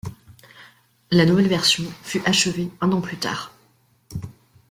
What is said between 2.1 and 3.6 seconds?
achevée un an plus tard.